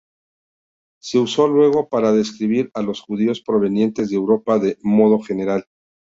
Se 0.99 1.19
usó 1.19 1.47
luego 1.47 1.87
para 1.87 2.11
describir 2.11 2.71
a 2.73 2.81
los 2.81 3.01
judíos 3.01 3.39
provenientes 3.45 4.09
de 4.09 4.15
Europa 4.15 4.57
de 4.57 4.75
modo 4.81 5.19
general. 5.21 5.67